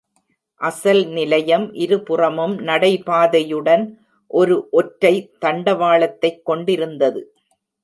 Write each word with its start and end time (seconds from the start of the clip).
அசல் 0.61 1.01
நிலையம் 1.07 1.67
இருபுறமும் 1.83 2.55
நடை 2.61 2.91
பாதையுடன் 3.03 3.85
ஒரு 4.31 4.57
ஒற்றை 4.71 5.13
தண்டவாளத்தை 5.45 6.31
கொண்டிருந்தது. 6.43 7.23